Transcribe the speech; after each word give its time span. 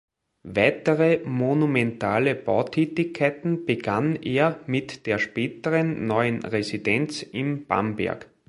Weitere 0.47 1.19
monumentale 1.25 2.33
Bautätigkeiten 2.33 3.67
begann 3.67 4.15
er 4.15 4.59
mit 4.65 5.05
der 5.05 5.19
späteren 5.19 6.07
Neuen 6.07 6.43
Residenz 6.43 7.21
in 7.21 7.67
Bamberg. 7.67 8.27